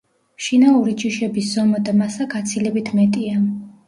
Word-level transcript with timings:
შინაური 0.43 0.95
ჯიშების 1.03 1.49
ზომა 1.57 1.81
და 1.89 1.93
მასა 1.99 2.27
გაცილებით 2.31 2.91
მეტია. 3.01 3.43